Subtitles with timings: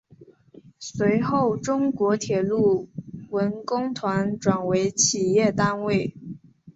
[0.79, 2.89] 随后中国铁路
[3.29, 6.15] 文工团转为企业单位。